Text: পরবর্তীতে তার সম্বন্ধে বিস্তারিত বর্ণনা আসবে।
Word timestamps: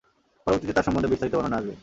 পরবর্তীতে 0.47 0.73
তার 0.73 0.85
সম্বন্ধে 0.87 1.11
বিস্তারিত 1.11 1.33
বর্ণনা 1.35 1.57
আসবে। 1.59 1.73